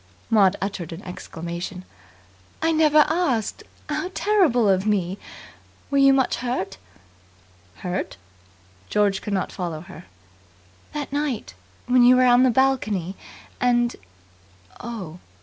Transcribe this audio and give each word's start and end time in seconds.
Maud 0.31 0.55
uttered 0.59 0.91
an 0.91 1.03
exclamation. 1.03 1.85
"I 2.59 2.71
never 2.71 3.05
asked! 3.07 3.61
How 3.87 4.09
terrible 4.15 4.67
of 4.67 4.87
me. 4.87 5.19
Were 5.91 5.99
you 5.99 6.11
much 6.11 6.37
hurt?" 6.37 6.77
"Hurt?" 7.85 8.17
George 8.89 9.21
could 9.21 9.33
not 9.33 9.51
follow 9.51 9.81
her. 9.81 10.05
"That 10.93 11.13
night. 11.13 11.53
When 11.85 12.01
you 12.03 12.15
were 12.15 12.25
on 12.25 12.41
the 12.41 12.49
balcony, 12.49 13.15
and" 13.59 13.95
"Oh!" 14.79 15.19